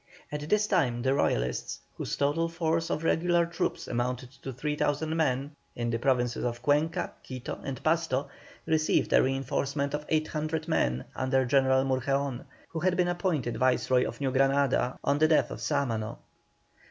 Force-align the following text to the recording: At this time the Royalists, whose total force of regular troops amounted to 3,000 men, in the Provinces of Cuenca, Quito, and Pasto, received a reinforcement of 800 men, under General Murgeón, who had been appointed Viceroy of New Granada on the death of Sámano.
At 0.31 0.49
this 0.49 0.65
time 0.65 1.03
the 1.03 1.13
Royalists, 1.13 1.77
whose 1.95 2.15
total 2.15 2.49
force 2.49 2.89
of 2.89 3.03
regular 3.03 3.45
troops 3.45 3.87
amounted 3.87 4.31
to 4.41 4.51
3,000 4.51 5.15
men, 5.15 5.51
in 5.75 5.91
the 5.91 5.99
Provinces 5.99 6.43
of 6.43 6.63
Cuenca, 6.63 7.11
Quito, 7.21 7.59
and 7.63 7.83
Pasto, 7.83 8.27
received 8.65 9.13
a 9.13 9.21
reinforcement 9.21 9.93
of 9.93 10.03
800 10.09 10.67
men, 10.67 11.05
under 11.15 11.45
General 11.45 11.85
Murgeón, 11.85 12.45
who 12.69 12.79
had 12.79 12.97
been 12.97 13.09
appointed 13.09 13.57
Viceroy 13.57 14.07
of 14.07 14.19
New 14.19 14.31
Granada 14.31 14.97
on 15.03 15.19
the 15.19 15.27
death 15.27 15.51
of 15.51 15.59
Sámano. 15.59 16.17